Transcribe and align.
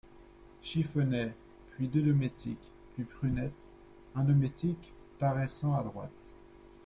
Chiffonnet; 0.63 1.31
puis 1.69 1.87
deux 1.87 2.01
domestiques; 2.01 2.71
puis 2.95 3.03
Prunette 3.03 3.69
Un 4.15 4.23
domestique, 4.23 4.91
paraissant 5.19 5.73
à 5.75 5.83
droite. 5.83 6.31